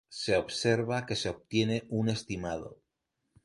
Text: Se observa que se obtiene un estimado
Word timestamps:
Se 0.09 0.35
observa 0.35 1.05
que 1.05 1.15
se 1.15 1.29
obtiene 1.29 1.85
un 1.91 2.09
estimado 2.09 2.79